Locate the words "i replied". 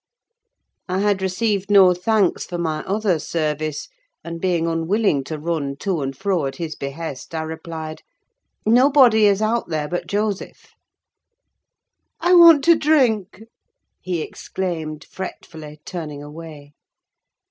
7.35-8.01